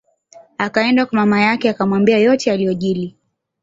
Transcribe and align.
Akaenda 0.57 1.05
kwa 1.05 1.15
mama 1.19 1.41
yake 1.41 1.69
akamwambia 1.69 2.17
yote 2.17 2.49
yaliyojili 2.49 3.15